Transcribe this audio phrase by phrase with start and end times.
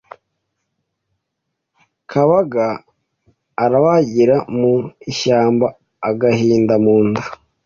[2.11, 2.67] Kabaga
[3.63, 4.73] arabagira mu
[5.11, 7.23] ishyambaAgahinda mu nda